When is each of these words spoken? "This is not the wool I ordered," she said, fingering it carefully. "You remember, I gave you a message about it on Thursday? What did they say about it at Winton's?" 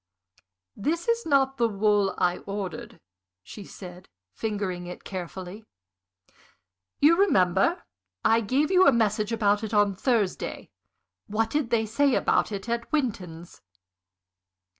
"This 0.75 1.07
is 1.07 1.27
not 1.27 1.57
the 1.57 1.69
wool 1.69 2.15
I 2.17 2.39
ordered," 2.47 2.99
she 3.43 3.63
said, 3.63 4.09
fingering 4.33 4.87
it 4.87 5.03
carefully. 5.03 5.63
"You 6.99 7.15
remember, 7.15 7.83
I 8.25 8.41
gave 8.41 8.71
you 8.71 8.87
a 8.87 8.91
message 8.91 9.31
about 9.31 9.63
it 9.63 9.75
on 9.75 9.93
Thursday? 9.93 10.71
What 11.27 11.51
did 11.51 11.69
they 11.69 11.85
say 11.85 12.15
about 12.15 12.51
it 12.51 12.67
at 12.67 12.91
Winton's?" 12.91 13.61